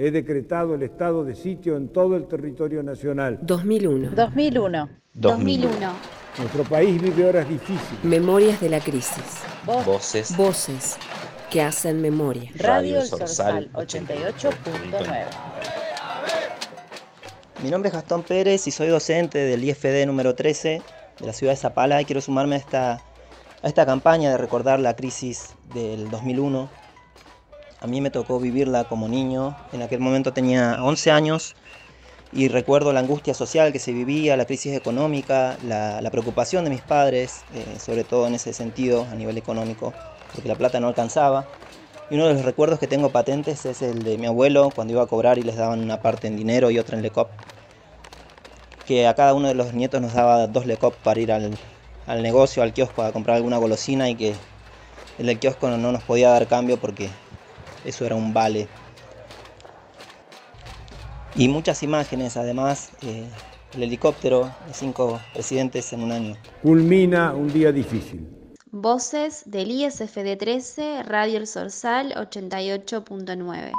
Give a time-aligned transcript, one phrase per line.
[0.00, 3.38] He decretado el estado de sitio en todo el territorio nacional.
[3.42, 4.10] 2001.
[4.10, 4.88] 2001.
[5.14, 5.70] 2001.
[6.36, 8.02] Nuestro país vive horas difíciles.
[8.02, 9.42] Memorias de la crisis.
[9.64, 10.36] Voces.
[10.36, 10.96] Voces
[11.48, 12.50] que hacen memoria.
[12.56, 15.26] Radio El Sorsal 88.9.
[17.62, 20.82] Mi nombre es Gastón Pérez y soy docente del IFD número 13
[21.20, 22.92] de la ciudad de Zapala y quiero sumarme a esta,
[23.62, 26.68] a esta campaña de recordar la crisis del 2001.
[27.84, 31.54] A mí me tocó vivirla como niño, en aquel momento tenía 11 años
[32.32, 36.80] y recuerdo la angustia social que se vivía, la crisis económica, la, preocupación de mis
[36.80, 39.92] padres, eh, sobre todo en ese sentido a nivel económico,
[40.32, 41.44] porque la plata no alcanzaba.
[42.08, 45.02] Y uno de los recuerdos que tengo patentes es el de mi abuelo cuando iba
[45.02, 47.28] a cobrar y les daban una parte en dinero y otra en lecop.
[48.86, 51.54] Que a cada uno de los nietos nos daba dos lecop para ir al,
[52.06, 54.34] al negocio, al kiosco, a comprar alguna golosina y que
[55.18, 57.10] el del kiosco no nos podía dar cambio porque
[57.84, 58.68] eso era un vale.
[61.36, 63.26] Y muchas imágenes, además, eh,
[63.74, 66.36] el helicóptero de cinco presidentes en un año.
[66.62, 68.26] Culmina un día difícil.
[68.70, 73.72] Voces del ISFD 13, Radio El Sorsal 88.9.